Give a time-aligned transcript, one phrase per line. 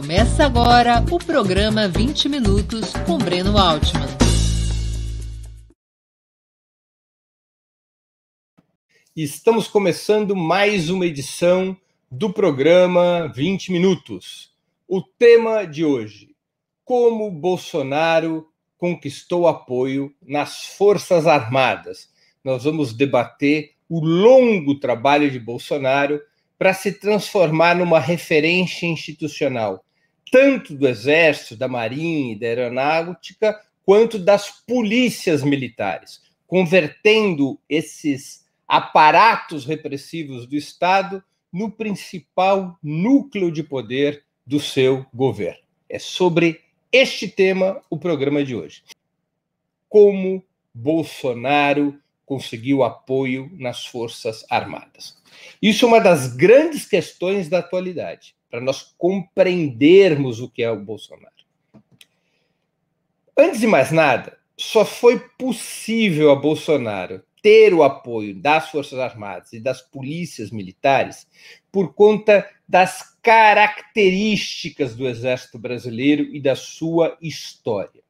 [0.00, 4.08] Começa agora o programa 20 Minutos com Breno Altman.
[9.14, 11.76] Estamos começando mais uma edição
[12.10, 14.50] do programa 20 Minutos.
[14.88, 16.34] O tema de hoje:
[16.82, 18.48] como Bolsonaro
[18.78, 22.08] conquistou apoio nas Forças Armadas.
[22.42, 26.22] Nós vamos debater o longo trabalho de Bolsonaro
[26.58, 29.84] para se transformar numa referência institucional,
[30.30, 39.64] tanto do Exército, da Marinha e da Aeronáutica, quanto das polícias militares, convertendo esses aparatos
[39.64, 45.62] repressivos do Estado no principal núcleo de poder do seu governo.
[45.88, 46.60] É sobre
[46.92, 48.84] este tema o programa de hoje.
[49.88, 55.18] Como Bolsonaro conseguiu apoio nas Forças Armadas.
[55.60, 60.80] Isso é uma das grandes questões da atualidade, para nós compreendermos o que é o
[60.80, 61.30] Bolsonaro.
[63.36, 69.52] Antes de mais nada, só foi possível a Bolsonaro ter o apoio das Forças Armadas
[69.52, 71.26] e das polícias militares
[71.72, 78.02] por conta das características do Exército Brasileiro e da sua história.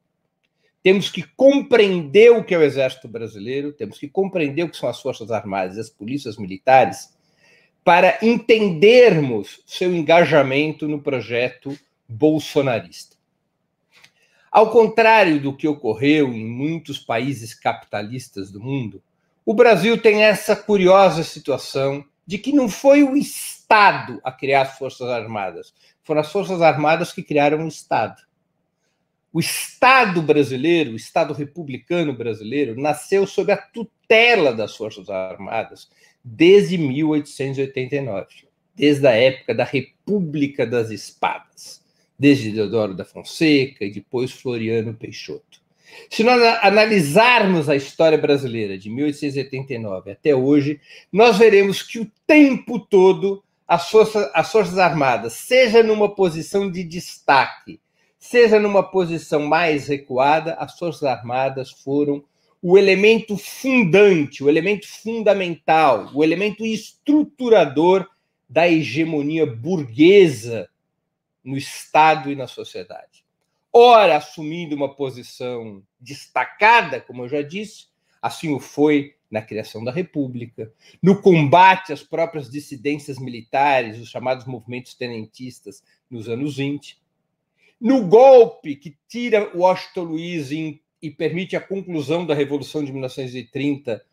[0.83, 4.89] Temos que compreender o que é o Exército Brasileiro, temos que compreender o que são
[4.89, 7.15] as Forças Armadas e as polícias militares
[7.83, 13.15] para entendermos seu engajamento no projeto bolsonarista.
[14.51, 19.01] Ao contrário do que ocorreu em muitos países capitalistas do mundo,
[19.45, 24.77] o Brasil tem essa curiosa situação de que não foi o Estado a criar as
[24.77, 28.21] Forças Armadas, foram as Forças Armadas que criaram o Estado.
[29.33, 35.89] O Estado brasileiro, o Estado republicano brasileiro, nasceu sob a tutela das Forças Armadas
[36.23, 38.27] desde 1889,
[38.75, 41.81] desde a época da República das Espadas,
[42.17, 45.61] desde Deodoro da Fonseca e depois Floriano Peixoto.
[46.09, 50.79] Se nós analisarmos a história brasileira de 1889 até hoje,
[51.11, 56.83] nós veremos que o tempo todo as forças, as forças Armadas, seja numa posição de
[56.83, 57.79] destaque,
[58.19, 62.21] seja numa posição mais recuada, as Forças Armadas foram
[62.61, 68.07] o elemento fundante, o elemento fundamental, o elemento estruturador
[68.47, 70.69] da hegemonia burguesa
[71.43, 73.25] no Estado e na sociedade.
[73.73, 77.87] Ora assumindo uma posição destacada, como eu já disse,
[78.21, 84.45] assim o foi na criação da República, no combate às próprias dissidências militares, os chamados
[84.45, 87.01] movimentos tenentistas nos anos 20,
[87.79, 94.03] no golpe que tira Washington Luiz e, e permite a conclusão da Revolução de 1930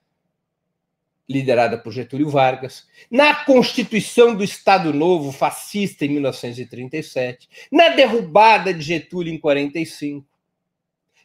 [1.28, 8.80] liderada por Getúlio Vargas, na Constituição do Estado Novo fascista em 1937, na derrubada de
[8.80, 10.26] Getúlio em 45,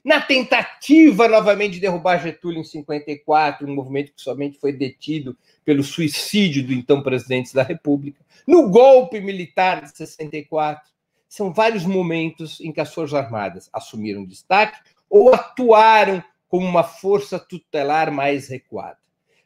[0.03, 5.81] na tentativa novamente de derrubar Getúlio em 54, um movimento que somente foi detido pelo
[5.81, 10.91] suicídio do então presidente da República, no golpe militar de 64.
[11.29, 14.77] São vários momentos em que as Forças Armadas assumiram destaque
[15.13, 19.03] ou atuaram como uma força tutelar mais recuada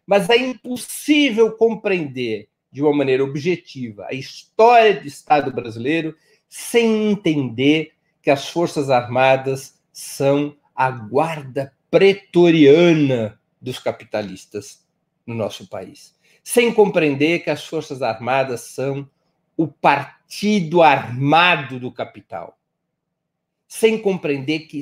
[0.07, 6.15] mas é impossível compreender de uma maneira objetiva a história do Estado brasileiro
[6.47, 7.91] sem entender
[8.21, 14.85] que as Forças Armadas são a guarda pretoriana dos capitalistas
[15.25, 16.15] no nosso país.
[16.41, 19.09] Sem compreender que as Forças Armadas são
[19.57, 22.57] o partido armado do capital.
[23.67, 24.81] Sem compreender que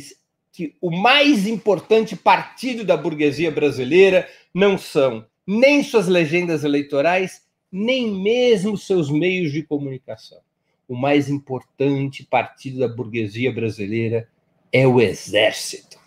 [0.56, 8.10] que o mais importante partido da burguesia brasileira não são nem suas legendas eleitorais, nem
[8.10, 10.40] mesmo seus meios de comunicação.
[10.88, 14.30] O mais importante partido da burguesia brasileira
[14.72, 16.00] é o Exército.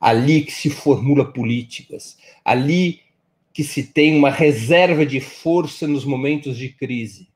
[0.00, 3.00] Ali que se formula políticas, ali
[3.52, 7.28] que se tem uma reserva de força nos momentos de crise.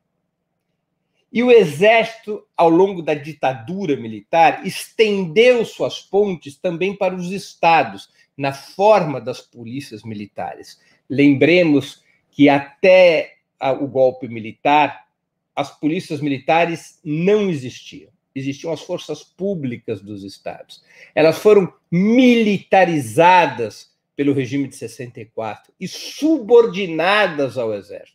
[1.35, 8.09] E o exército, ao longo da ditadura militar, estendeu suas pontes também para os estados,
[8.37, 10.81] na forma das polícias militares.
[11.11, 13.39] Lembremos que até
[13.81, 15.09] o golpe militar,
[15.57, 18.13] as polícias militares não existiam.
[18.33, 20.85] Existiam as forças públicas dos estados.
[21.17, 28.14] Elas foram militarizadas pelo regime de 64 e subordinadas ao exército.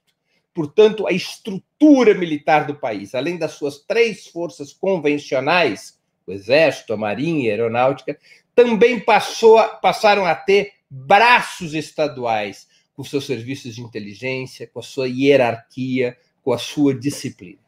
[0.59, 5.97] Portanto, a estrutura militar do país, além das suas três forças convencionais,
[6.27, 8.19] o Exército, a Marinha e a Aeronáutica,
[8.53, 15.07] também passou passaram a ter braços estaduais, com seus serviços de inteligência, com a sua
[15.07, 17.61] hierarquia, com a sua disciplina.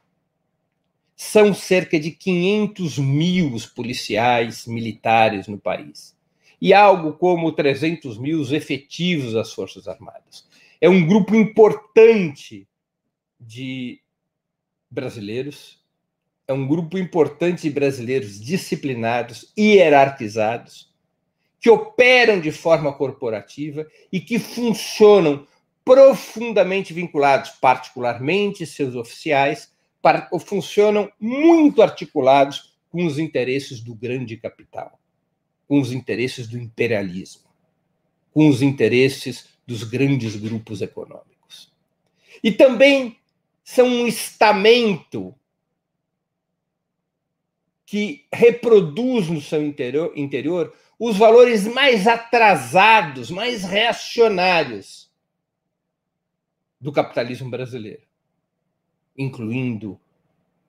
[1.15, 6.13] são cerca de 500 mil policiais militares no país
[6.59, 10.45] e algo como 300 mil efetivos das Forças Armadas.
[10.81, 12.67] É um grupo importante
[13.41, 14.01] de
[14.89, 15.83] brasileiros,
[16.47, 20.93] é um grupo importante de brasileiros disciplinados, hierarquizados,
[21.59, 25.47] que operam de forma corporativa e que funcionam
[25.83, 29.71] profundamente vinculados, particularmente seus oficiais,
[30.01, 35.01] para, funcionam muito articulados com os interesses do grande capital
[35.71, 37.43] com os interesses do imperialismo,
[38.33, 41.71] com os interesses dos grandes grupos econômicos.
[42.43, 43.20] E também
[43.73, 45.33] são um estamento
[47.85, 55.09] que reproduz no seu interior, interior os valores mais atrasados, mais reacionários
[56.81, 58.01] do capitalismo brasileiro,
[59.17, 59.97] incluindo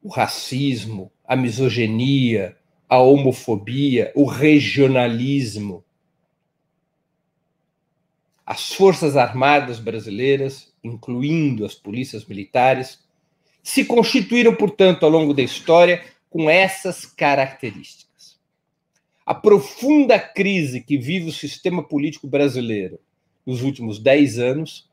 [0.00, 2.56] o racismo, a misoginia,
[2.88, 5.84] a homofobia, o regionalismo.
[8.46, 13.00] As Forças Armadas brasileiras, incluindo as polícias militares,
[13.62, 18.38] se constituíram, portanto, ao longo da história com essas características.
[19.24, 22.98] A profunda crise que vive o sistema político brasileiro
[23.46, 24.88] nos últimos dez anos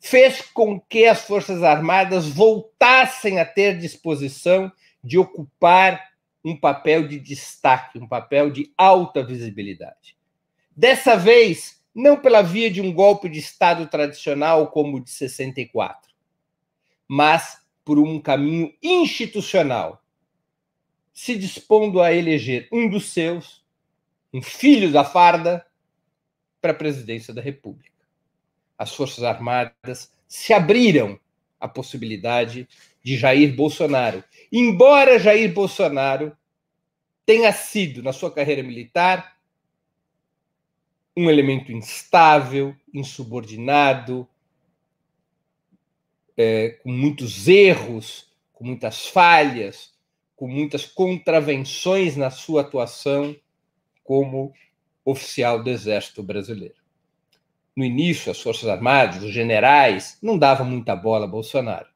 [0.00, 4.70] fez com que as Forças Armadas voltassem a ter disposição
[5.02, 6.08] de ocupar
[6.44, 10.16] um papel de destaque, um papel de alta visibilidade.
[10.76, 16.14] Dessa vez, não pela via de um golpe de Estado tradicional como o de 64,
[17.08, 20.00] mas por um caminho institucional,
[21.12, 23.64] se dispondo a eleger um dos seus,
[24.32, 25.66] um filho da farda,
[26.60, 28.04] para a presidência da República.
[28.78, 31.18] As Forças Armadas se abriram
[31.58, 32.68] à possibilidade
[33.02, 34.22] de Jair Bolsonaro.
[34.52, 36.36] Embora Jair Bolsonaro
[37.26, 39.37] tenha sido, na sua carreira militar,
[41.18, 44.28] um elemento instável, insubordinado,
[46.36, 49.92] é, com muitos erros, com muitas falhas,
[50.36, 53.34] com muitas contravenções na sua atuação
[54.04, 54.52] como
[55.04, 56.76] oficial do Exército Brasileiro.
[57.74, 61.88] No início, as Forças Armadas, os generais, não davam muita bola a Bolsonaro.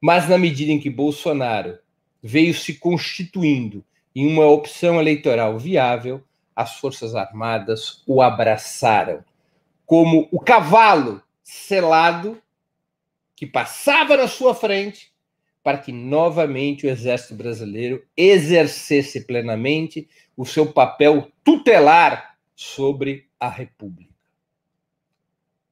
[0.00, 1.78] Mas na medida em que Bolsonaro
[2.20, 6.24] veio se constituindo em uma opção eleitoral viável,
[6.54, 9.24] as Forças Armadas o abraçaram
[9.86, 12.40] como o cavalo selado
[13.36, 15.12] que passava na sua frente
[15.62, 24.14] para que novamente o Exército Brasileiro exercesse plenamente o seu papel tutelar sobre a República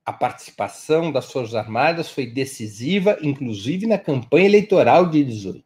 [0.05, 5.65] a participação das Forças Armadas foi decisiva, inclusive na campanha eleitoral de 18.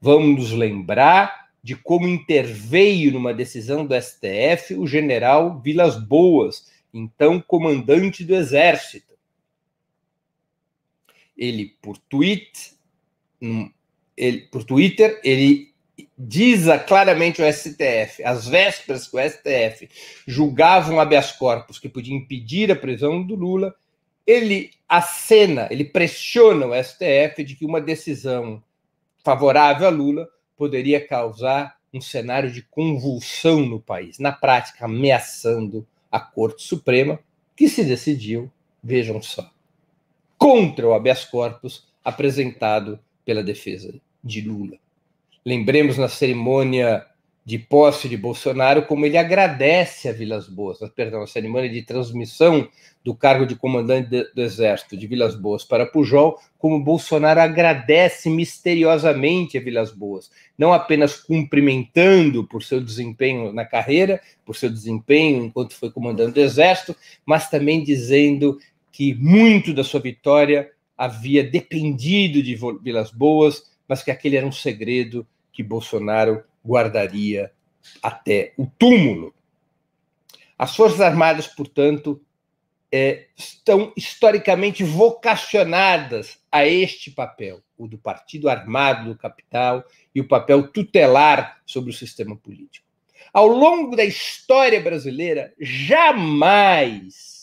[0.00, 7.40] Vamos nos lembrar de como interveio numa decisão do STF o general Vilas Boas, então
[7.40, 9.14] comandante do Exército.
[11.36, 12.74] Ele, por tweet,
[14.16, 15.72] ele, por Twitter, ele
[16.16, 19.88] diz claramente o STF, às vésperas que o STF
[20.26, 23.74] julgava um habeas corpus que podia impedir a prisão do Lula,
[24.26, 28.62] ele acena, ele pressiona o STF de que uma decisão
[29.24, 30.28] favorável a Lula
[30.58, 37.18] poderia causar um cenário de convulsão no país, na prática ameaçando a Corte Suprema,
[37.56, 38.50] que se decidiu,
[38.82, 39.50] vejam só,
[40.36, 44.76] contra o habeas corpus apresentado pela defesa de Lula.
[45.44, 47.06] Lembremos na cerimônia
[47.48, 52.68] de posse de Bolsonaro como ele agradece a Vilas Boas, perdão, a cerimônia de transmissão
[53.02, 59.56] do cargo de comandante do Exército de Vilas Boas para Pujol, como Bolsonaro agradece misteriosamente
[59.56, 65.74] a Vilas Boas, não apenas cumprimentando por seu desempenho na carreira, por seu desempenho enquanto
[65.74, 68.58] foi comandante do Exército, mas também dizendo
[68.92, 74.52] que muito da sua vitória havia dependido de Vilas Boas, mas que aquele era um
[74.52, 77.52] segredo que Bolsonaro guardaria
[78.02, 79.34] até o túmulo.
[80.58, 82.20] As Forças Armadas, portanto,
[82.90, 89.84] é, estão historicamente vocacionadas a este papel, o do Partido Armado do Capital
[90.14, 92.86] e o papel tutelar sobre o sistema político.
[93.32, 97.37] Ao longo da história brasileira, jamais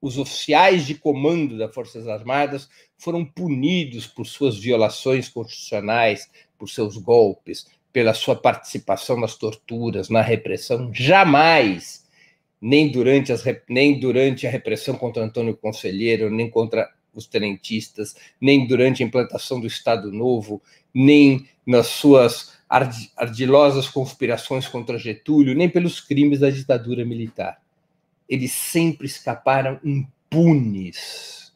[0.00, 6.96] os oficiais de comando das Forças Armadas foram punidos por suas violações constitucionais, por seus
[6.96, 12.04] golpes, pela sua participação nas torturas, na repressão, jamais,
[12.60, 18.66] nem durante, as, nem durante a repressão contra Antônio Conselheiro, nem contra os tenentistas, nem
[18.66, 20.62] durante a implantação do Estado Novo,
[20.94, 22.54] nem nas suas
[23.16, 27.58] ardilosas conspirações contra Getúlio, nem pelos crimes da ditadura militar.
[28.28, 31.54] Eles sempre escaparam impunes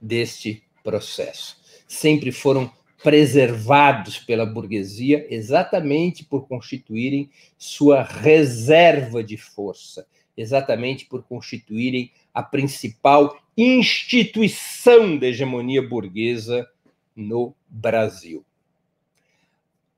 [0.00, 1.58] deste processo.
[1.86, 10.06] Sempre foram preservados pela burguesia exatamente por constituírem sua reserva de força,
[10.36, 16.68] exatamente por constituírem a principal instituição da hegemonia burguesa
[17.16, 18.44] no Brasil.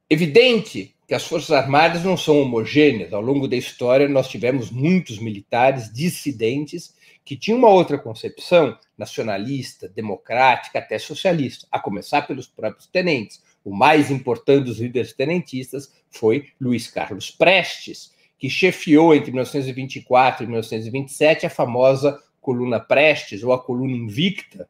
[0.09, 3.13] Evidente que as Forças Armadas não são homogêneas.
[3.13, 9.91] Ao longo da história, nós tivemos muitos militares dissidentes que tinham uma outra concepção nacionalista,
[9.91, 13.43] democrática, até socialista, a começar pelos próprios tenentes.
[13.63, 20.47] O mais importante dos líderes tenentistas foi Luiz Carlos Prestes, que chefiou entre 1924 e
[20.47, 24.67] 1927 a famosa coluna Prestes, ou a coluna Invicta,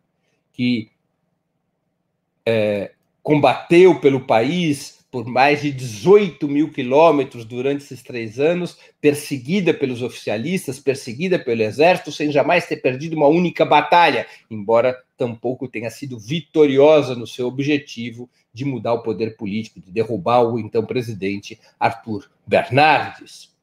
[0.53, 0.91] que
[2.45, 2.91] é,
[3.23, 10.01] combateu pelo país por mais de 18 mil quilômetros durante esses três anos, perseguida pelos
[10.01, 16.19] oficialistas, perseguida pelo exército, sem jamais ter perdido uma única batalha, embora tampouco tenha sido
[16.19, 22.31] vitoriosa no seu objetivo de mudar o poder político, de derrubar o então presidente Arthur
[22.47, 23.55] Bernardes.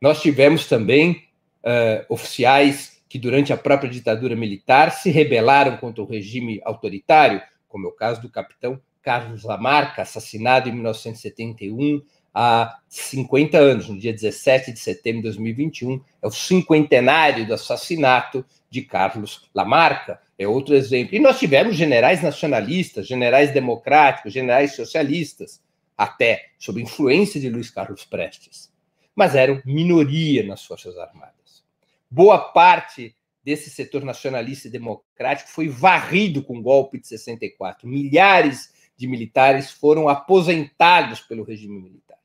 [0.00, 1.22] Nós tivemos também
[1.62, 7.86] uh, oficiais que, durante a própria ditadura militar, se rebelaram contra o regime autoritário, como
[7.86, 12.02] é o caso do capitão Carlos Lamarca, assassinado em 1971,
[12.34, 18.44] há 50 anos, no dia 17 de setembro de 2021, é o cinquentenário do assassinato
[18.68, 21.14] de Carlos Lamarca, é outro exemplo.
[21.14, 25.62] E nós tivemos generais nacionalistas, generais democráticos, generais socialistas,
[25.96, 28.72] até sob influência de Luiz Carlos Prestes,
[29.14, 31.62] mas eram minoria nas Forças Armadas.
[32.10, 37.86] Boa parte desse setor nacionalista e democrático foi varrido com o golpe de 64.
[37.86, 42.16] Milhares de militares foram aposentados pelo regime militar.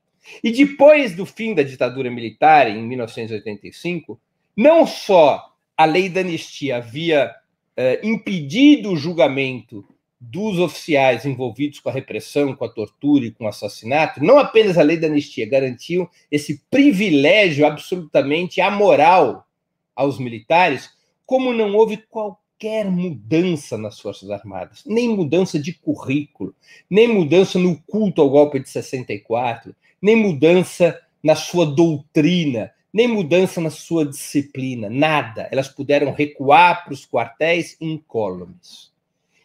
[0.43, 4.19] E depois do fim da ditadura militar, em 1985,
[4.55, 7.33] não só a lei da anistia havia
[7.75, 9.85] eh, impedido o julgamento
[10.19, 14.77] dos oficiais envolvidos com a repressão, com a tortura e com o assassinato, não apenas
[14.77, 19.47] a lei da anistia garantiu esse privilégio absolutamente amoral
[19.95, 20.91] aos militares,
[21.25, 26.53] como não houve qualquer qualquer mudança nas Forças Armadas, nem mudança de currículo,
[26.87, 33.59] nem mudança no culto ao golpe de 64, nem mudança na sua doutrina, nem mudança
[33.59, 35.49] na sua disciplina, nada.
[35.51, 38.91] Elas puderam recuar para os quartéis incólumes.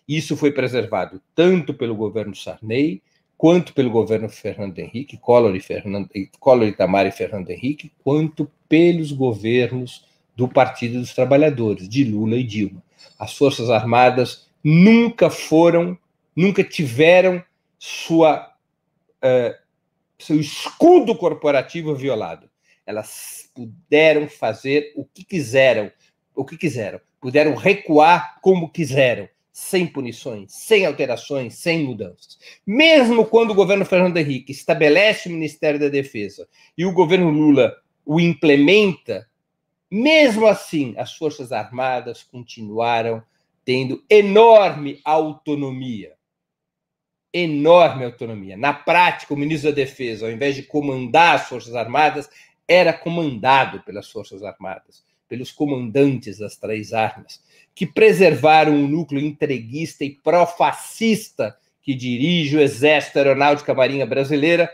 [0.06, 3.02] Isso foi preservado tanto pelo governo Sarney,
[3.38, 9.10] quanto pelo governo Fernando Henrique, Collor e, Fernando, Collor, Itamar e Fernando Henrique, quanto pelos
[9.10, 10.04] governos
[10.36, 12.86] do Partido dos Trabalhadores, de Lula e Dilma
[13.18, 15.98] as Forças Armadas nunca foram,
[16.34, 17.42] nunca tiveram
[17.78, 18.52] sua,
[19.22, 19.54] uh,
[20.18, 22.48] seu escudo corporativo violado.
[22.84, 25.90] Elas puderam fazer o que quiseram,
[26.34, 32.38] o que quiseram, puderam recuar como quiseram, sem punições, sem alterações, sem mudanças.
[32.66, 37.74] Mesmo quando o governo Fernando Henrique estabelece o Ministério da Defesa e o governo Lula
[38.04, 39.26] o implementa,
[39.90, 43.22] mesmo assim, as Forças Armadas continuaram
[43.64, 46.14] tendo enorme autonomia.
[47.32, 48.56] Enorme autonomia.
[48.56, 52.30] Na prática, o ministro da Defesa, ao invés de comandar as Forças Armadas,
[52.66, 57.42] era comandado pelas Forças Armadas, pelos comandantes das três armas,
[57.74, 64.68] que preservaram o núcleo entreguista e pró-fascista que dirige o Exército Aeronáutica Marinha Brasileira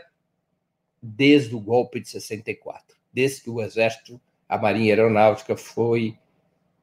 [1.02, 6.16] desde o golpe de 64, desde que o Exército a Marinha Aeronáutica foi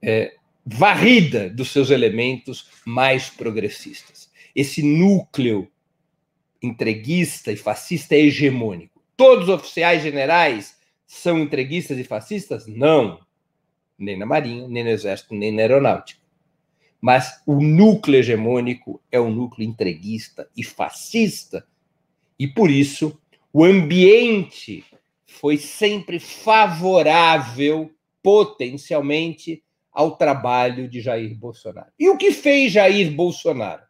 [0.01, 0.35] é,
[0.65, 4.29] varrida dos seus elementos mais progressistas.
[4.55, 5.69] Esse núcleo
[6.61, 9.01] entreguista e fascista é hegemônico.
[9.15, 12.67] Todos os oficiais generais são entreguistas e fascistas?
[12.67, 13.19] Não.
[13.97, 16.19] Nem na Marinha, nem no Exército, nem na Aeronáutica.
[17.01, 21.65] Mas o núcleo hegemônico é o núcleo entreguista e fascista.
[22.37, 23.19] E por isso,
[23.51, 24.83] o ambiente
[25.39, 27.89] foi sempre favorável,
[28.21, 31.87] potencialmente, ao trabalho de Jair Bolsonaro.
[31.97, 33.83] E o que fez Jair Bolsonaro?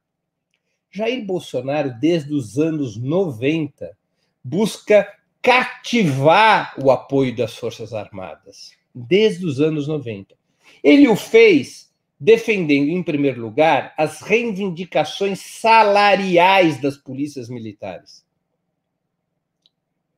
[0.92, 3.98] Jair Bolsonaro, desde os anos 90,
[4.44, 10.36] busca cativar o apoio das Forças Armadas, desde os anos 90.
[10.84, 18.24] Ele o fez defendendo, em primeiro lugar, as reivindicações salariais das polícias militares.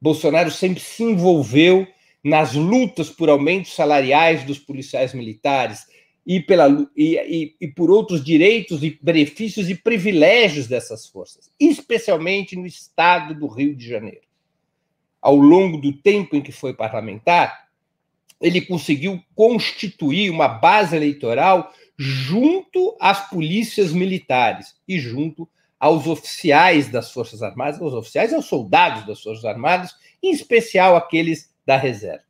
[0.01, 1.87] Bolsonaro sempre se envolveu
[2.23, 5.85] nas lutas por aumentos salariais dos policiais militares,
[6.25, 12.55] e, pela, e, e, e, por outros direitos e benefícios e privilégios dessas forças, especialmente
[12.55, 14.21] no estado do Rio de Janeiro.
[15.21, 17.69] Ao longo do tempo em que foi parlamentar,
[18.39, 25.47] ele conseguiu constituir uma base eleitoral junto às polícias militares e junto
[25.81, 30.95] aos oficiais das Forças Armadas, aos oficiais e aos soldados das Forças Armadas, em especial
[30.95, 32.23] aqueles da reserva.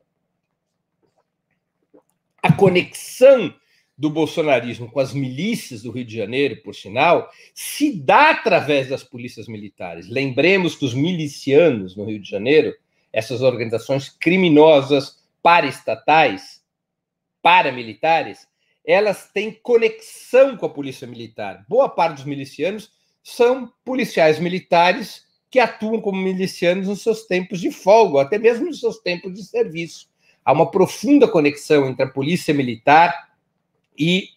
[2.42, 3.54] A conexão
[3.98, 9.04] do bolsonarismo com as milícias do Rio de Janeiro, por sinal, se dá através das
[9.04, 10.08] polícias militares.
[10.08, 12.74] Lembremos que os milicianos no Rio de Janeiro,
[13.12, 16.64] essas organizações criminosas paraestatais,
[17.42, 18.48] paramilitares,
[18.86, 21.66] elas têm conexão com a polícia militar.
[21.68, 27.72] Boa parte dos milicianos são policiais militares que atuam como milicianos nos seus tempos de
[27.72, 30.10] folga, até mesmo nos seus tempos de serviço.
[30.44, 33.32] Há uma profunda conexão entre a polícia militar
[33.98, 34.30] e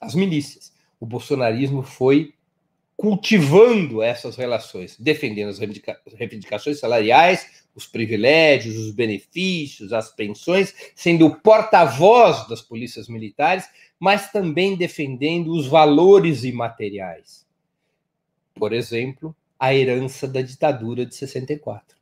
[0.00, 0.72] as milícias.
[1.00, 2.32] O bolsonarismo foi
[2.96, 5.58] cultivando essas relações, defendendo as
[6.14, 13.64] reivindicações salariais, os privilégios, os benefícios, as pensões, sendo o porta-voz das polícias militares,
[14.00, 17.47] mas também defendendo os valores imateriais.
[18.58, 21.96] Por exemplo, a herança da ditadura de 64.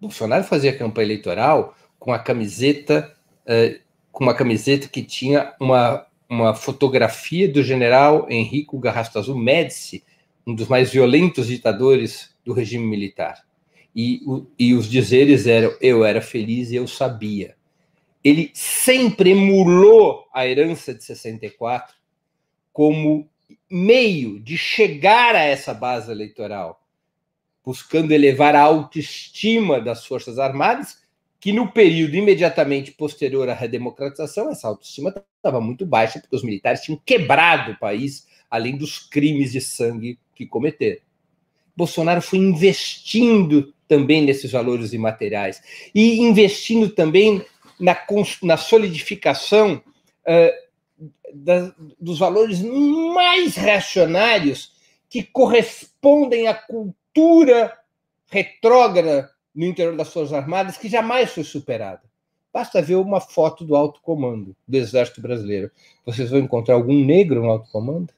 [0.00, 3.80] Bolsonaro fazia campanha eleitoral com a camiseta é,
[4.12, 10.04] com uma camiseta que tinha uma, uma fotografia do general Henrico Garrastazu Médici,
[10.46, 13.42] um dos mais violentos ditadores do regime militar.
[13.94, 17.56] E, o, e os dizeres eram: eu era feliz e eu sabia.
[18.22, 21.94] Ele sempre emulou a herança de 64
[22.72, 23.28] como
[23.70, 26.80] meio de chegar a essa base eleitoral,
[27.64, 31.02] buscando elevar a autoestima das Forças Armadas
[31.42, 36.82] que no período imediatamente posterior à redemocratização, essa autoestima estava muito baixa, porque os militares
[36.82, 41.00] tinham quebrado o país, além dos crimes de sangue que cometeram.
[41.76, 45.60] Bolsonaro foi investindo também nesses valores imateriais
[45.92, 47.44] e investindo também
[47.78, 47.96] na,
[48.44, 49.82] na solidificação
[50.24, 50.71] uh,
[51.32, 54.72] da, dos valores mais reacionários
[55.08, 57.76] que correspondem à cultura
[58.28, 62.02] retrógrada no interior das Forças Armadas que jamais foi superada.
[62.52, 65.70] Basta ver uma foto do alto comando do Exército Brasileiro.
[66.04, 68.12] Vocês vão encontrar algum negro no alto comando?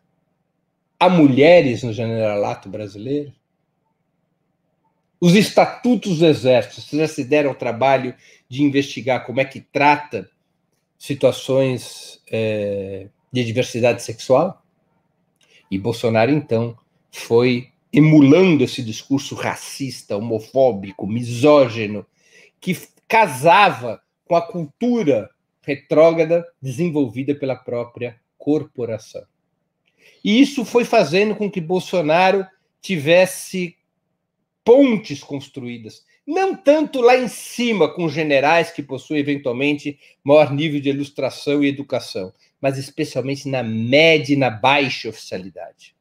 [0.98, 3.32] Há mulheres no generalato brasileiro?
[5.20, 8.14] Os estatutos do Exército já se deram o trabalho
[8.48, 10.28] de investigar como é que trata
[10.98, 14.62] situações é, de diversidade sexual?
[15.70, 16.76] E Bolsonaro, então,
[17.10, 22.04] foi emulando esse discurso racista, homofóbico, misógino,
[22.60, 22.76] que
[23.06, 25.30] casava com a cultura
[25.62, 29.24] retrógrada desenvolvida pela própria corporação.
[30.24, 32.46] E isso foi fazendo com que Bolsonaro
[32.80, 33.76] tivesse
[34.64, 40.88] pontes construídas, não tanto lá em cima com generais que possuem eventualmente maior nível de
[40.88, 45.94] ilustração e educação, mas especialmente na média e na baixa oficialidade.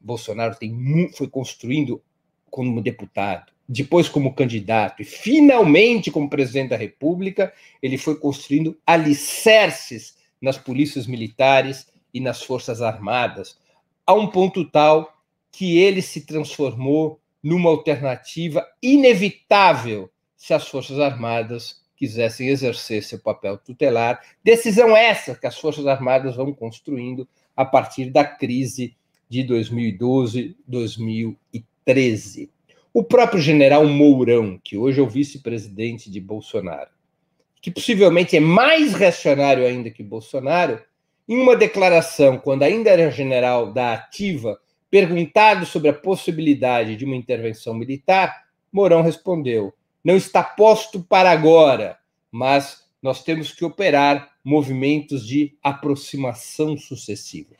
[0.00, 2.02] Bolsonaro tem, foi construindo
[2.50, 10.16] como deputado, depois como candidato e finalmente como presidente da República, ele foi construindo alicerces
[10.40, 13.58] nas polícias militares e nas forças armadas,
[14.06, 21.82] a um ponto tal que ele se transformou numa alternativa inevitável se as forças armadas
[21.96, 24.20] quisessem exercer seu papel tutelar.
[24.42, 28.96] Decisão essa que as forças armadas vão construindo a partir da crise
[29.28, 32.50] de 2012, 2013.
[32.94, 36.90] O próprio general Mourão, que hoje é o vice-presidente de Bolsonaro,
[37.60, 40.80] que possivelmente é mais reacionário ainda que Bolsonaro,
[41.28, 44.58] em uma declaração, quando ainda era general da Ativa,
[44.90, 49.72] perguntado sobre a possibilidade de uma intervenção militar, Mourão respondeu:
[50.04, 51.98] não está posto para agora,
[52.30, 57.54] mas nós temos que operar movimentos de aproximação sucessiva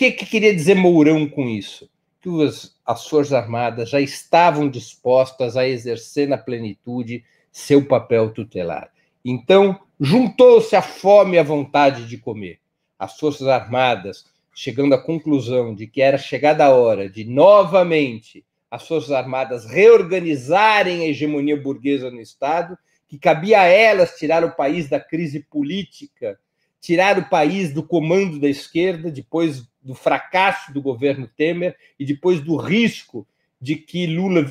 [0.00, 1.86] que, que queria dizer Mourão com isso?
[2.22, 8.90] Que as, as Forças Armadas já estavam dispostas a exercer na plenitude seu papel tutelar.
[9.22, 12.60] Então, juntou-se a fome e a vontade de comer.
[12.98, 14.24] As Forças Armadas,
[14.60, 21.00] chegando à conclusão de que era chegada a hora de novamente as Forças Armadas reorganizarem
[21.00, 22.76] a hegemonia burguesa no Estado,
[23.08, 26.38] que cabia a elas tirar o país da crise política,
[26.78, 32.42] tirar o país do comando da esquerda, depois do fracasso do governo Temer e depois
[32.42, 33.26] do risco
[33.58, 34.44] de que Lula,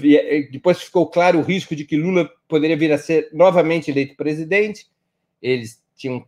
[0.52, 4.88] depois ficou claro o risco de que Lula poderia vir a ser novamente eleito presidente,
[5.40, 6.26] eles tinham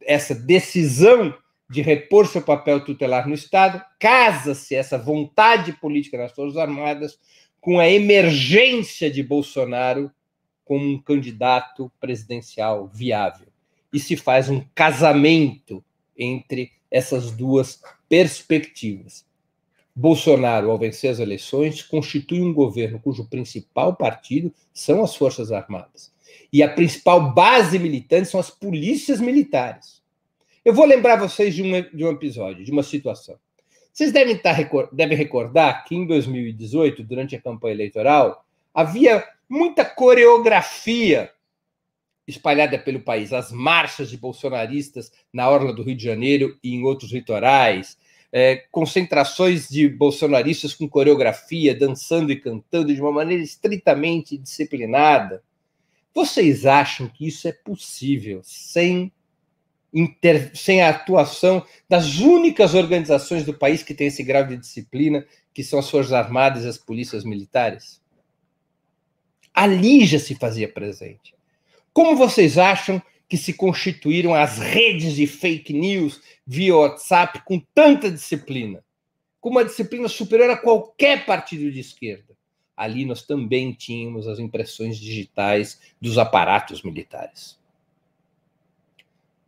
[0.00, 1.34] essa decisão
[1.68, 7.18] de repor seu papel tutelar no Estado, casa-se essa vontade política das Forças Armadas
[7.60, 10.10] com a emergência de Bolsonaro
[10.64, 13.46] como um candidato presidencial viável.
[13.92, 15.84] E se faz um casamento
[16.16, 19.26] entre essas duas perspectivas.
[19.96, 26.12] Bolsonaro, ao vencer as eleições, constitui um governo cujo principal partido são as Forças Armadas.
[26.52, 30.03] E a principal base militante são as polícias militares.
[30.64, 33.38] Eu vou lembrar vocês de um, de um episódio, de uma situação.
[33.92, 34.56] Vocês devem, estar,
[34.92, 41.30] devem recordar que em 2018, durante a campanha eleitoral, havia muita coreografia
[42.26, 43.32] espalhada pelo país.
[43.32, 47.98] As marchas de bolsonaristas na orla do Rio de Janeiro e em outros litorais,
[48.32, 55.42] é, concentrações de bolsonaristas com coreografia, dançando e cantando de uma maneira estritamente disciplinada.
[56.12, 59.12] Vocês acham que isso é possível sem
[59.94, 60.50] inter...
[60.54, 65.62] sem a atuação das únicas organizações do país que têm esse grau de disciplina, que
[65.62, 68.02] são as Forças Armadas e as polícias militares?
[69.54, 71.32] Ali já se fazia presente.
[71.92, 78.10] Como vocês acham que se constituíram as redes de fake news via WhatsApp com tanta
[78.10, 78.84] disciplina?
[79.40, 82.34] Com uma disciplina superior a qualquer partido de esquerda.
[82.76, 87.62] Ali nós também tínhamos as impressões digitais dos aparatos militares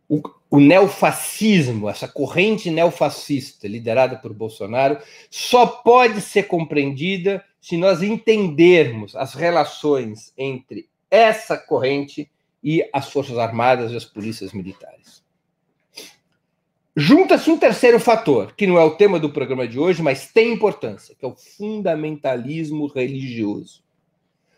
[0.09, 4.97] o, o neofascismo, essa corrente neofascista liderada por Bolsonaro,
[5.29, 12.29] só pode ser compreendida se nós entendermos as relações entre essa corrente
[12.63, 15.23] e as Forças Armadas e as polícias militares.
[16.95, 20.53] Junta-se um terceiro fator, que não é o tema do programa de hoje, mas tem
[20.53, 23.83] importância, que é o fundamentalismo religioso.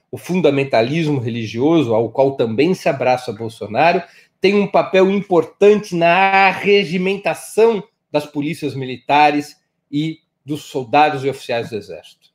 [0.10, 4.02] O fundamentalismo religioso, ao qual também se abraça Bolsonaro,
[4.42, 9.58] tem um papel importante na regimentação das polícias militares
[9.92, 12.30] e dos soldados e oficiais do exército.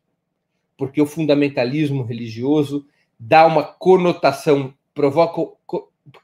[0.76, 2.86] Porque o fundamentalismo religioso
[3.18, 5.56] dá uma conotação, provoca,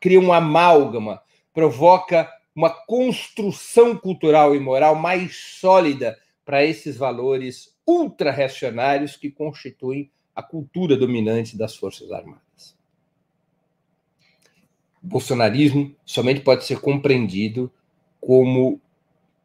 [0.00, 9.16] cria um amálgama, provoca uma construção cultural e moral mais sólida para esses valores ultra-reacionários
[9.16, 12.49] que constituem a cultura dominante das Forças Armadas
[15.02, 17.70] bolsonarismo somente pode ser compreendido
[18.20, 18.80] como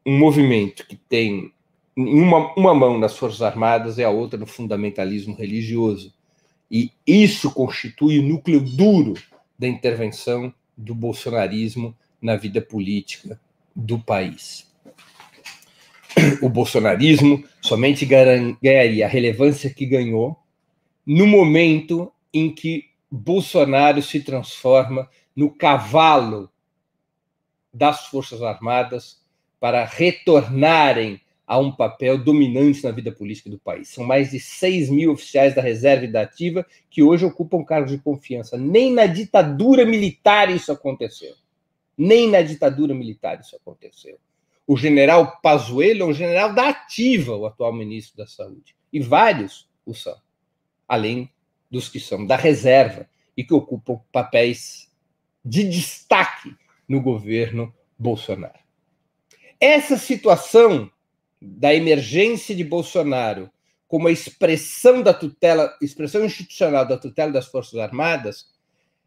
[0.05, 1.51] um movimento que tem
[1.95, 6.13] uma, uma mão nas Forças Armadas e a outra no fundamentalismo religioso.
[6.69, 9.13] E isso constitui o núcleo duro
[9.57, 13.39] da intervenção do bolsonarismo na vida política
[13.75, 14.69] do país.
[16.41, 20.37] O bolsonarismo somente ganharia a relevância que ganhou
[21.05, 26.49] no momento em que Bolsonaro se transforma no cavalo
[27.73, 29.21] das Forças Armadas
[29.59, 33.89] para retornarem a um papel dominante na vida política do país.
[33.89, 37.91] São mais de 6 mil oficiais da reserva e da ativa que hoje ocupam cargos
[37.91, 38.57] de confiança.
[38.57, 41.35] Nem na ditadura militar isso aconteceu.
[41.97, 44.17] Nem na ditadura militar isso aconteceu.
[44.67, 48.75] O general Pazuello é um general da ativa, o atual ministro da Saúde.
[48.91, 50.17] E vários o são.
[50.87, 51.29] Além
[51.69, 54.91] dos que são da reserva e que ocupam papéis
[55.45, 56.55] de destaque
[56.87, 58.59] no governo Bolsonaro.
[59.59, 60.91] Essa situação
[61.39, 63.51] da emergência de Bolsonaro
[63.87, 68.51] como a expressão da tutela, expressão institucional da tutela das Forças Armadas,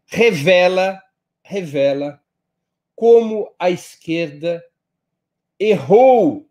[0.05, 1.01] revela,
[1.43, 2.21] revela
[2.95, 4.63] como a esquerda
[5.59, 6.49] errou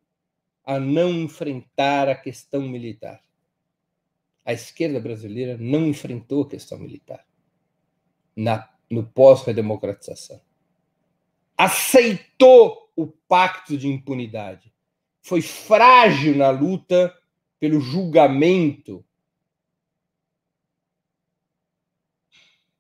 [0.65, 3.23] a não enfrentar a questão militar.
[4.45, 7.27] A esquerda brasileira não enfrentou a questão militar
[8.37, 10.41] na no pós-redemocratização.
[11.57, 14.73] Aceitou o pacto de impunidade.
[15.21, 17.15] Foi frágil na luta
[17.61, 19.05] pelo julgamento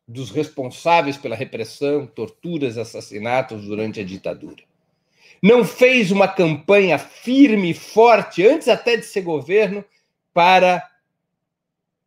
[0.07, 4.64] dos responsáveis pela repressão, torturas, assassinatos durante a ditadura.
[5.42, 9.85] Não fez uma campanha firme e forte, antes até de ser governo,
[10.33, 10.88] para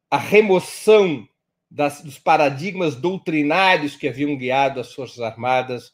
[0.09, 1.27] a remoção
[1.71, 5.93] das, dos paradigmas doutrinários que haviam guiado as Forças Armadas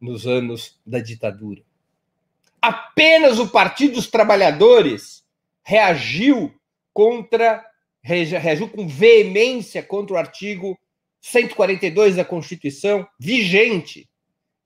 [0.00, 1.62] nos anos da ditadura.
[2.60, 5.24] Apenas o Partido dos Trabalhadores
[5.62, 6.52] reagiu
[6.92, 7.64] contra,
[8.02, 10.76] reagiu com veemência contra o artigo
[11.20, 14.08] 142 da Constituição vigente.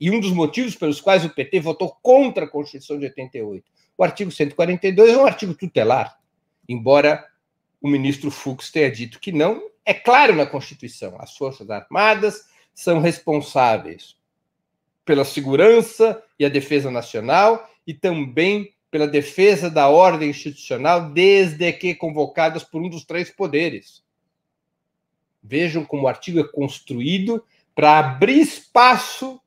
[0.01, 3.65] E um dos motivos pelos quais o PT votou contra a Constituição de 88.
[3.97, 6.19] O artigo 142 é um artigo tutelar,
[6.69, 7.27] embora
[7.81, 12.45] o ministro Fux tenha dito que não, é claro na Constituição, as Forças Armadas
[12.75, 14.17] são responsáveis
[15.05, 21.95] pela segurança e a defesa nacional e também pela defesa da ordem institucional, desde que
[21.95, 24.03] convocadas por um dos três poderes.
[25.43, 29.41] Vejam como o artigo é construído para abrir espaço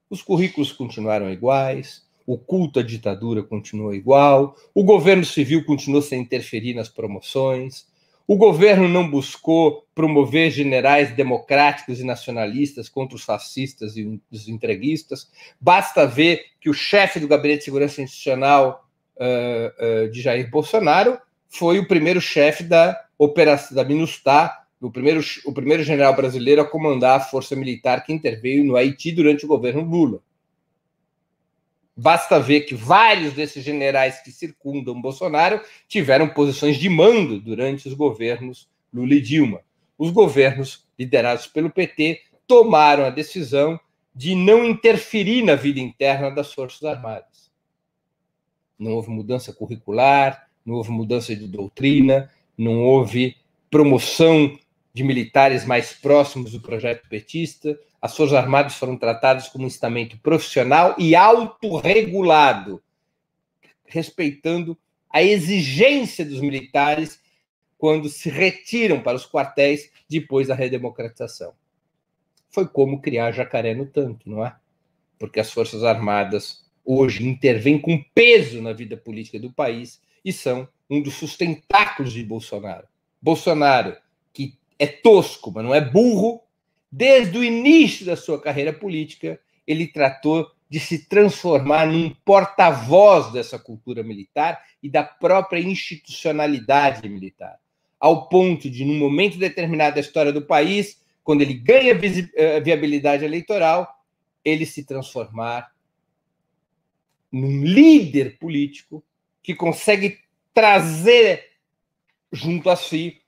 [0.09, 6.21] Os currículos continuaram iguais, o culto à ditadura continuou igual, o governo civil continuou sem
[6.21, 7.85] interferir nas promoções,
[8.27, 15.29] o governo não buscou promover generais democráticos e nacionalistas contra os fascistas e os entreguistas.
[15.61, 21.19] Basta ver que o chefe do Gabinete de Segurança Institucional uh, uh, de Jair Bolsonaro
[21.47, 26.65] foi o primeiro chefe da operação da MINUSTAH, o primeiro, o primeiro general brasileiro a
[26.65, 30.21] comandar a força militar que interveio no Haiti durante o governo Lula.
[31.97, 37.93] Basta ver que vários desses generais que circundam Bolsonaro tiveram posições de mando durante os
[37.93, 39.61] governos Lula e Dilma.
[39.97, 43.79] Os governos liderados pelo PT tomaram a decisão
[44.13, 47.51] de não interferir na vida interna das Forças Armadas.
[48.77, 53.37] Não houve mudança curricular, não houve mudança de doutrina, não houve
[53.71, 54.57] promoção
[54.95, 60.17] de militares mais próximos do projeto petista, as Forças Armadas foram tratadas como um estamento
[60.19, 62.81] profissional e autorregulado,
[63.85, 64.77] respeitando
[65.09, 67.19] a exigência dos militares
[67.77, 71.51] quando se retiram para os quartéis depois da redemocratização.
[72.49, 74.55] Foi como criar jacaré no tanque, não é?
[75.19, 80.69] Porque as Forças Armadas hoje intervêm com peso na vida política do país e são
[80.89, 82.87] um dos sustentáculos de Bolsonaro.
[83.21, 83.97] Bolsonaro,
[84.31, 86.41] que é tosco, mas não é burro,
[86.91, 93.59] desde o início da sua carreira política, ele tratou de se transformar num porta-voz dessa
[93.59, 97.57] cultura militar e da própria institucionalidade militar,
[97.99, 101.93] ao ponto de, num momento determinado da história do país, quando ele ganha
[102.35, 103.87] eh, viabilidade eleitoral,
[104.43, 105.71] ele se transformar
[107.31, 109.03] num líder político
[109.41, 110.19] que consegue
[110.53, 111.51] trazer
[112.31, 113.21] junto a si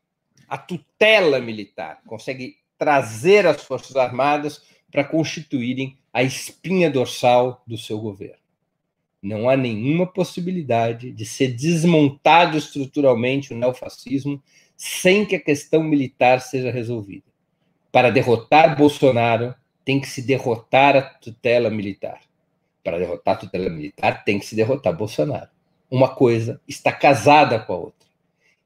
[0.48, 8.00] a tutela militar, consegue trazer as Forças Armadas para constituírem a espinha dorsal do seu
[8.00, 8.38] governo.
[9.22, 14.42] Não há nenhuma possibilidade de ser desmontado estruturalmente o neofascismo
[14.76, 17.26] sem que a questão militar seja resolvida.
[17.92, 22.22] Para derrotar Bolsonaro, tem que se derrotar a tutela militar.
[22.84, 25.50] Para derrotar a tutela militar, tem que se derrotar Bolsonaro.
[25.90, 27.97] Uma coisa está casada com a outra.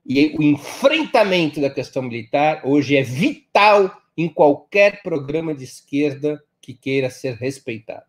[0.05, 6.73] E o enfrentamento da questão militar hoje é vital em qualquer programa de esquerda que
[6.73, 8.05] queira ser respeitado.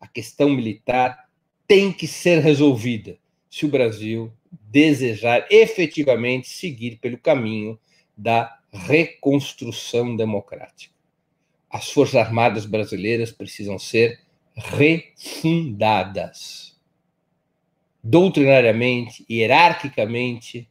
[0.00, 1.28] A questão militar
[1.66, 7.78] tem que ser resolvida se o Brasil desejar efetivamente seguir pelo caminho
[8.16, 10.94] da reconstrução democrática.
[11.68, 14.20] As Forças Armadas brasileiras precisam ser
[14.54, 16.78] refundadas.
[18.02, 20.69] Doutrinariamente, hierarquicamente,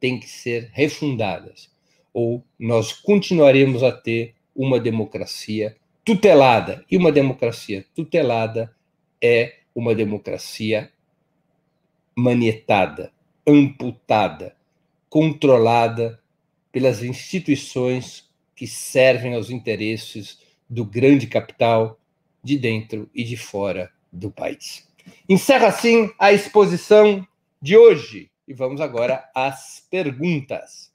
[0.00, 1.70] têm que ser refundadas,
[2.12, 6.84] ou nós continuaremos a ter uma democracia tutelada.
[6.90, 8.74] E uma democracia tutelada
[9.22, 10.90] é uma democracia
[12.16, 13.12] manietada,
[13.46, 14.56] amputada,
[15.08, 16.20] controlada
[16.72, 21.98] pelas instituições que servem aos interesses do grande capital
[22.42, 24.88] de dentro e de fora do país.
[25.28, 27.26] Encerra assim a exposição
[27.60, 28.30] de hoje.
[28.48, 30.90] E vamos agora às perguntas.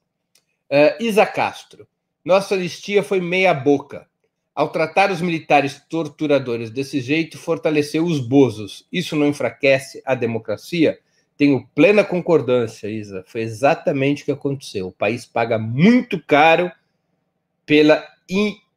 [0.67, 1.87] Uh, Isa Castro,
[2.25, 4.07] nossa anistia foi meia-boca.
[4.55, 8.87] Ao tratar os militares torturadores desse jeito, fortaleceu os bozos.
[8.91, 10.97] Isso não enfraquece a democracia?
[11.37, 13.23] Tenho plena concordância, Isa.
[13.27, 14.87] Foi exatamente o que aconteceu.
[14.87, 16.71] O país paga muito caro
[17.67, 18.03] pela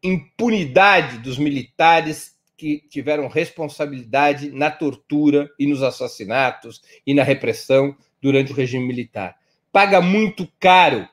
[0.02, 8.52] impunidade dos militares que tiveram responsabilidade na tortura e nos assassinatos e na repressão durante
[8.52, 9.36] o regime militar.
[9.72, 11.08] Paga muito caro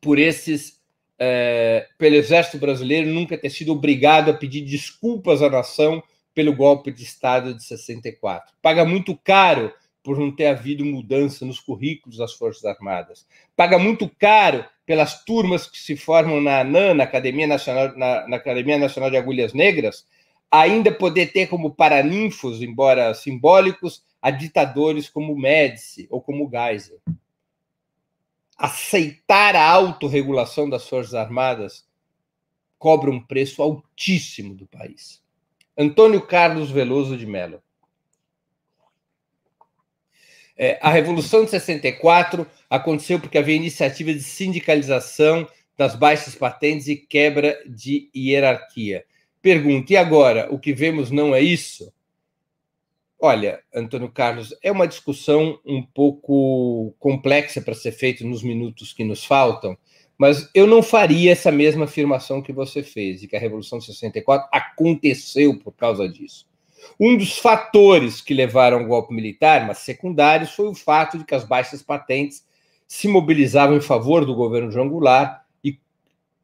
[0.00, 0.80] por esses,
[1.18, 6.02] é, pelo exército brasileiro nunca ter sido obrigado a pedir desculpas à nação
[6.34, 8.52] pelo golpe de Estado de 64.
[8.60, 9.72] Paga muito caro
[10.02, 13.26] por não ter havido mudança nos currículos das Forças Armadas.
[13.54, 18.36] Paga muito caro pelas turmas que se formam na ANAN, na Academia Nacional, na, na
[18.36, 20.04] Academia Nacional de Agulhas Negras,
[20.50, 27.00] ainda poder ter como paraninfos, embora simbólicos, a ditadores como Médici ou como Geisel.
[28.56, 31.84] Aceitar a autorregulação das Forças Armadas
[32.78, 35.20] cobra um preço altíssimo do país.
[35.76, 37.60] Antônio Carlos Veloso de Mello.
[40.56, 46.94] É, a Revolução de 64 aconteceu porque havia iniciativa de sindicalização das baixas patentes e
[46.94, 49.04] quebra de hierarquia.
[49.40, 50.52] Pergunta: e agora?
[50.52, 51.92] O que vemos não é isso?
[53.24, 59.04] Olha, Antônio Carlos, é uma discussão um pouco complexa para ser feita nos minutos que
[59.04, 59.78] nos faltam,
[60.18, 63.86] mas eu não faria essa mesma afirmação que você fez, de que a Revolução de
[63.86, 66.48] 64 aconteceu por causa disso.
[66.98, 71.34] Um dos fatores que levaram ao golpe militar, mas secundários, foi o fato de que
[71.36, 72.44] as baixas patentes
[72.88, 75.78] se mobilizavam em favor do governo João Goulart e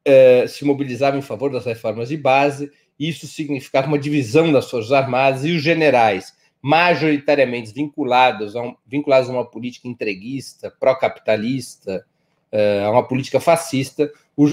[0.05, 2.71] eh, se mobilizavam em favor das reformas de base.
[2.97, 9.31] Isso significava uma divisão das Forças Armadas e os generais, majoritariamente vinculados a, um, vinculados
[9.31, 12.05] a uma política entreguista, pró-capitalista,
[12.51, 14.11] eh, a uma política fascista,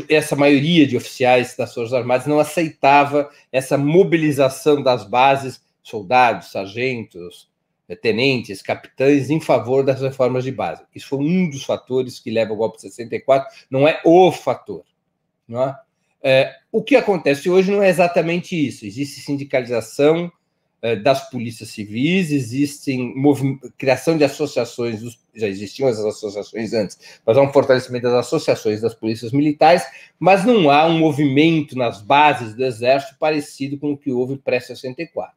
[0.10, 7.50] essa maioria de oficiais das Forças Armadas não aceitava essa mobilização das bases soldados, sargentos,
[7.88, 10.84] eh, tenentes, capitães em favor das reformas de base.
[10.94, 14.84] Isso foi um dos fatores que leva ao golpe de 64, não é o fator.
[15.48, 15.80] Não é?
[16.28, 18.84] É, o que acontece hoje não é exatamente isso.
[18.84, 20.32] Existe sindicalização
[21.04, 23.16] das polícias civis, existem
[23.78, 25.02] criação de associações,
[25.34, 29.84] já existiam as associações antes, mas há um fortalecimento das associações das polícias militares,
[30.20, 35.32] mas não há um movimento nas bases do exército parecido com o que houve pré-64.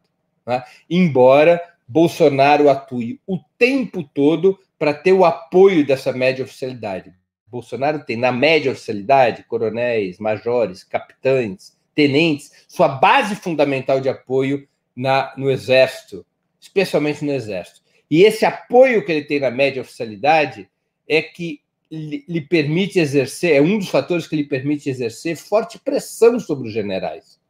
[0.47, 0.63] Né?
[0.91, 7.15] Embora Bolsonaro atue o tempo todo para ter o apoio dessa média oficialidade.
[7.47, 15.33] Bolsonaro tem na média oficialidade coronéis, majores, capitães, tenentes, sua base fundamental de apoio na,
[15.37, 16.27] no Exército,
[16.61, 17.81] especialmente no Exército.
[18.11, 20.69] E esse apoio que ele tem na média oficialidade
[21.09, 25.79] é que lhe, lhe permite exercer, é um dos fatores que lhe permite exercer forte
[25.79, 27.41] pressão sobre os generais.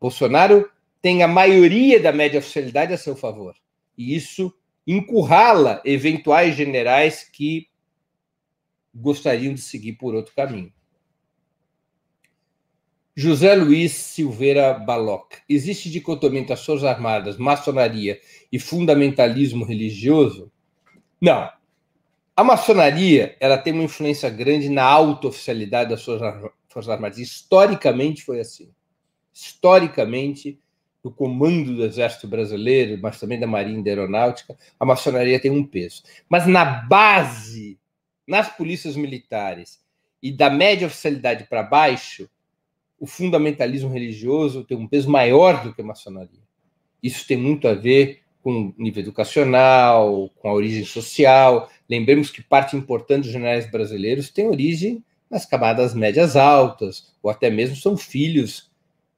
[0.00, 0.68] Bolsonaro
[1.00, 3.54] tem a maioria da média oficialidade a seu favor.
[3.96, 4.52] E isso
[4.84, 7.68] encurrala eventuais generais que
[8.92, 10.72] gostariam de seguir por outro caminho.
[13.20, 15.34] José Luiz Silveira Baloc.
[15.46, 18.18] Existe dicotomia entre as Forças Armadas, maçonaria
[18.50, 20.50] e fundamentalismo religioso?
[21.20, 21.50] Não.
[22.34, 27.18] A maçonaria ela tem uma influência grande na auto-oficialidade das Forças Armadas.
[27.18, 28.70] Historicamente foi assim.
[29.34, 30.58] Historicamente,
[31.04, 35.50] do comando do Exército Brasileiro, mas também da Marinha e da Aeronáutica, a maçonaria tem
[35.50, 36.04] um peso.
[36.26, 37.78] Mas na base,
[38.26, 39.78] nas polícias militares
[40.22, 42.26] e da média oficialidade para baixo,
[43.00, 46.38] o fundamentalismo religioso tem um peso maior do que a maçonaria.
[47.02, 51.70] Isso tem muito a ver com o nível educacional, com a origem social.
[51.88, 57.48] Lembremos que parte importante dos generais brasileiros tem origem nas camadas médias altas, ou até
[57.48, 58.70] mesmo são filhos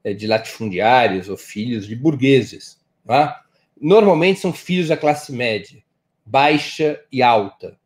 [0.05, 2.79] é, de latifundiários ou filhos de burgueses.
[3.05, 3.43] Tá?
[3.81, 5.83] Normalmente são filhos da classe média,
[6.25, 7.77] baixa e alta,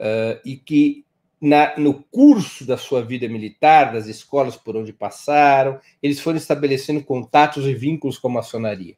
[0.00, 1.04] uh, e que
[1.42, 7.02] na, no curso da sua vida militar, das escolas por onde passaram, eles foram estabelecendo
[7.02, 8.94] contatos e vínculos com a maçonaria.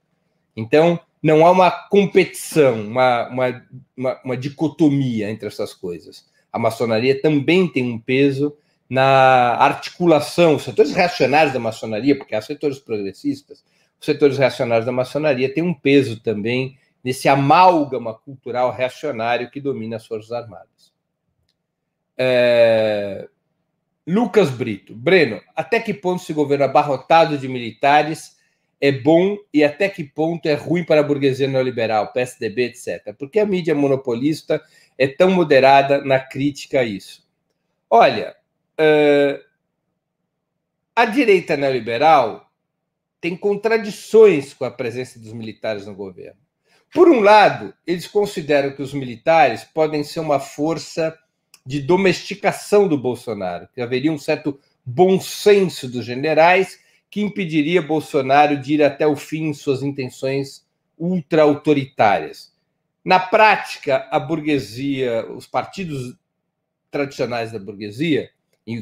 [0.54, 6.26] Então, não há uma competição, uma, uma, uma, uma dicotomia entre essas coisas.
[6.52, 8.54] A maçonaria também tem um peso
[8.90, 13.64] na articulação, os setores reacionários da maçonaria, porque há setores progressistas,
[13.98, 19.96] os setores reacionários da maçonaria têm um peso também nesse amálgama cultural reacionário que domina
[19.96, 20.93] as Forças Armadas.
[22.16, 23.29] É...
[24.07, 24.94] Lucas Brito.
[24.94, 28.37] Breno, até que ponto esse governo abarrotado de militares
[28.81, 33.15] é bom e até que ponto é ruim para a burguesia neoliberal, PSDB, etc.
[33.19, 34.62] Por que a mídia monopolista
[34.98, 37.27] é tão moderada na crítica a isso?
[37.88, 38.37] Olha,
[38.75, 39.38] Uh,
[40.96, 42.50] a direita neoliberal
[43.21, 46.40] tem contradições com a presença dos militares no governo.
[46.92, 51.17] Por um lado, eles consideram que os militares podem ser uma força
[51.67, 56.79] de domesticação do Bolsonaro, que haveria um certo bom senso dos generais
[57.10, 60.67] que impediria Bolsonaro de ir até o fim em suas intenções
[60.98, 62.52] ultra-autoritárias.
[63.04, 66.17] Na prática, a burguesia, os partidos
[66.90, 68.31] tradicionais da burguesia,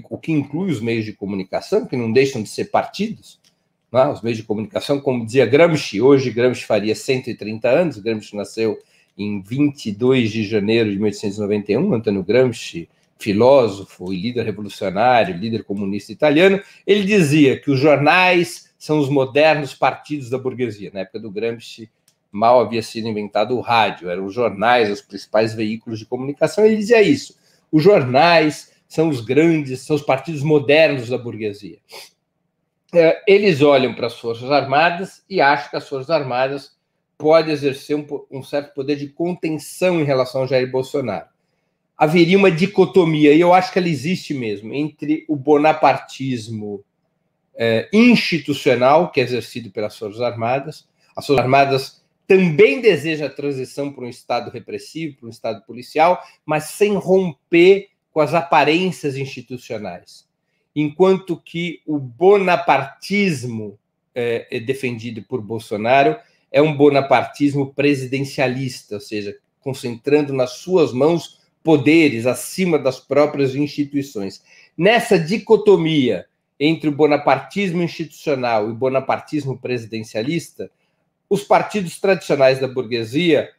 [0.08, 3.40] o que inclui os meios de comunicação, que não deixam de ser partidos,
[3.92, 4.06] né?
[4.08, 8.78] os meios de comunicação, como dizia Gramsci, hoje Gramsci faria 130 anos, Gramsci nasceu
[9.16, 12.88] em 22 de janeiro de 1891, Antônio Gramsci,
[13.18, 19.74] filósofo e líder revolucionário, líder comunista italiano, ele dizia que os jornais são os modernos
[19.74, 20.90] partidos da burguesia.
[20.92, 21.88] Na época do Gramsci,
[22.32, 26.64] mal havia sido inventado o rádio, eram os jornais os principais veículos de comunicação.
[26.64, 27.36] Ele dizia isso:
[27.70, 31.78] os jornais são os grandes, são os partidos modernos da burguesia.
[32.92, 36.76] É, eles olham para as Forças Armadas e acham que as Forças Armadas
[37.22, 41.26] podem exercer um, um certo poder de contenção em relação ao Jair Bolsonaro.
[41.96, 46.84] Haveria uma dicotomia, e eu acho que ela existe mesmo, entre o bonapartismo
[47.54, 50.88] é, institucional, que é exercido pelas Forças Armadas.
[51.14, 56.20] As Forças Armadas também desejam a transição para um Estado repressivo, para um Estado policial,
[56.44, 60.26] mas sem romper com as aparências institucionais.
[60.74, 63.78] Enquanto que o bonapartismo
[64.12, 66.16] é, é defendido por Bolsonaro
[66.52, 74.42] é um bonapartismo presidencialista, ou seja, concentrando nas suas mãos poderes acima das próprias instituições.
[74.76, 76.26] Nessa dicotomia
[76.60, 80.70] entre o bonapartismo institucional e o bonapartismo presidencialista,
[81.28, 83.50] os partidos tradicionais da burguesia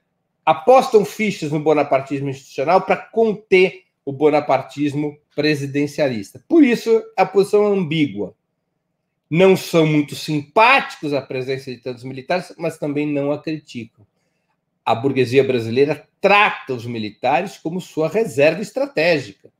[0.46, 6.44] apostam fichas no bonapartismo institucional para conter o bonapartismo presidencialista.
[6.48, 8.36] Por isso, a posição é ambígua.
[9.36, 14.06] Não são muito simpáticos à presença de tantos militares, mas também não a criticam.
[14.86, 19.52] A burguesia brasileira trata os militares como sua reserva estratégica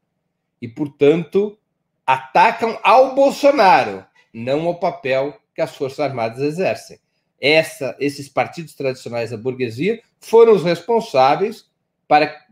[0.62, 1.58] e, portanto,
[2.06, 7.00] atacam ao Bolsonaro, não ao papel que as Forças Armadas exercem.
[7.42, 11.68] Essa, esses partidos tradicionais da burguesia foram os responsáveis
[12.08, 12.46] para,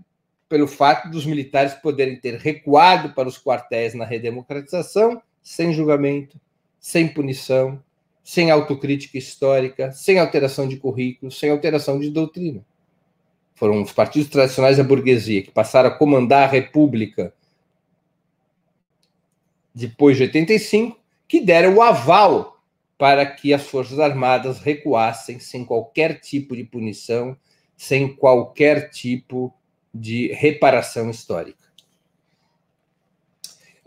[0.50, 6.42] pelo fato dos militares poderem ter recuado para os quartéis na redemocratização sem julgamento,
[6.82, 7.82] sem punição,
[8.24, 12.66] sem autocrítica histórica, sem alteração de currículo, sem alteração de doutrina.
[13.54, 17.32] Foram os partidos tradicionais da burguesia que passaram a comandar a República
[19.74, 22.60] depois de 85, que deram o aval
[22.98, 27.38] para que as Forças Armadas recuassem sem qualquer tipo de punição,
[27.78, 29.54] sem qualquer tipo
[29.94, 31.61] de reparação histórica.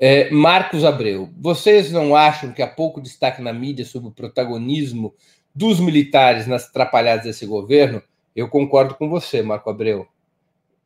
[0.06, 5.14] É, Marcos Abreu, vocês não acham que há pouco destaque na mídia sobre o protagonismo
[5.54, 8.02] dos militares nas atrapalhadas desse governo?
[8.36, 10.06] Eu concordo com você, Marco Abreu.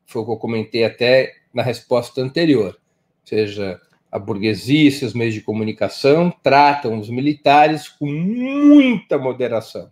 [0.06, 2.78] Foi o que eu comentei até na resposta anterior.
[2.78, 9.90] Ou seja, a burguesia e seus meios de comunicação tratam os militares com muita moderação.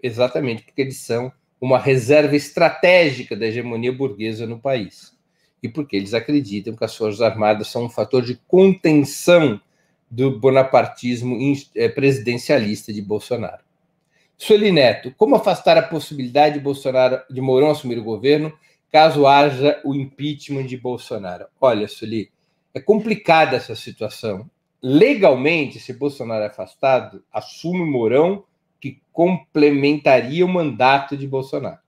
[0.00, 5.13] Exatamente porque eles são uma reserva estratégica da hegemonia burguesa no país.
[5.64, 9.58] E porque eles acreditam que as Forças Armadas são um fator de contenção
[10.10, 11.38] do bonapartismo
[11.74, 13.64] eh, presidencialista de Bolsonaro.
[14.36, 18.52] Sueli Neto, como afastar a possibilidade de Bolsonaro de Mourão assumir o governo
[18.92, 21.46] caso haja o impeachment de Bolsonaro?
[21.58, 22.30] Olha, Sueli,
[22.74, 24.50] é complicada essa situação.
[24.82, 28.44] Legalmente, se Bolsonaro é afastado, assume Mourão,
[28.78, 31.78] que complementaria o mandato de Bolsonaro.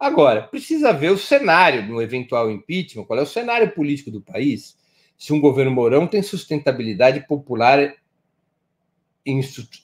[0.00, 4.74] Agora, precisa ver o cenário no eventual impeachment, qual é o cenário político do país,
[5.18, 7.94] se um governo Mourão tem sustentabilidade popular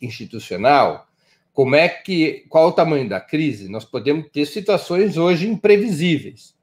[0.01, 1.07] institucional,
[1.53, 3.69] como é que qual é o tamanho da crise?
[3.69, 6.55] Nós podemos ter situações hoje imprevisíveis,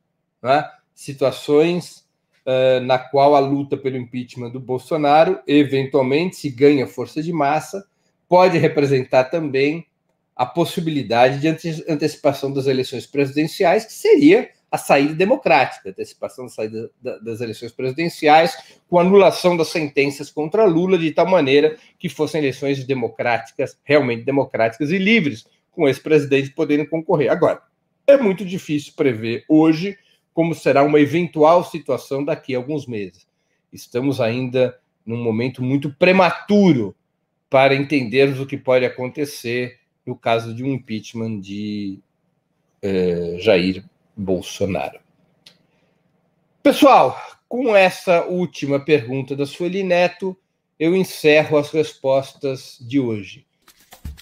[0.41, 0.67] né?
[0.95, 2.07] situações
[2.47, 7.87] uh, na qual a luta pelo impeachment do Bolsonaro, eventualmente, se ganha força de massa,
[8.27, 9.85] pode representar também
[10.35, 11.47] a possibilidade de
[11.87, 18.57] antecipação das eleições presidenciais, que seria a saída democrática, antecipação da saída das eleições presidenciais,
[18.89, 24.89] com anulação das sentenças contra Lula, de tal maneira que fossem eleições democráticas, realmente democráticas
[24.89, 27.31] e livres, com esse presidente podendo concorrer.
[27.31, 27.61] Agora,
[28.07, 29.95] é muito difícil prever hoje
[30.33, 33.27] como será uma eventual situação daqui a alguns meses.
[33.71, 34.75] Estamos ainda
[35.05, 36.95] num momento muito prematuro
[37.47, 41.99] para entendermos o que pode acontecer no caso de um impeachment de
[42.81, 43.83] eh, Jair
[44.15, 44.99] Bolsonaro.
[46.61, 50.37] Pessoal, com essa última pergunta da Sueli Neto,
[50.79, 53.45] eu encerro as respostas de hoje.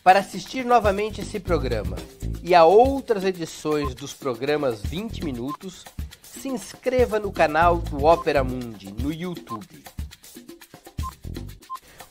[0.03, 1.95] Para assistir novamente esse programa
[2.43, 5.86] e a outras edições dos programas 20 Minutos,
[6.23, 9.84] se inscreva no canal do Opera Mundi no YouTube.